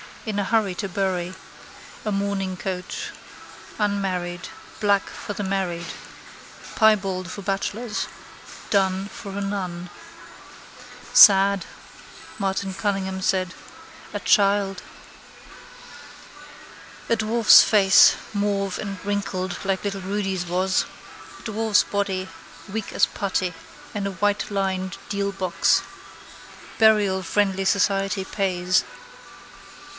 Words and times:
In 0.25 0.37
a 0.39 0.43
hurry 0.43 0.73
to 0.75 0.89
bury. 0.89 1.33
A 2.05 2.11
mourning 2.11 2.55
coach. 2.57 3.09
Unmarried. 3.79 4.49
Black 4.79 5.07
for 5.07 5.33
the 5.33 5.43
married. 5.43 5.85
Piebald 6.75 7.29
for 7.31 7.41
bachelors. 7.43 8.07
Dun 8.71 9.07
for 9.09 9.31
a 9.37 9.41
nun. 9.41 9.89
—Sad, 11.13 11.65
Martin 12.39 12.73
Cunningham 12.73 13.21
said. 13.21 13.53
A 14.13 14.19
child. 14.19 14.81
A 17.09 17.15
dwarf's 17.15 17.63
face, 17.63 18.15
mauve 18.33 18.77
and 18.79 19.03
wrinkled 19.05 19.59
like 19.63 19.83
little 19.83 20.01
Rudy's 20.01 20.45
was. 20.47 20.85
Dwarf's 21.43 21.83
body, 21.83 22.27
weak 22.71 22.91
as 22.91 23.05
putty, 23.07 23.53
in 23.93 24.05
a 24.07 24.11
whitelined 24.11 24.97
deal 25.09 25.31
box. 25.31 25.81
Burial 26.79 27.21
friendly 27.23 27.65
society 27.65 28.23
pays. 28.25 28.83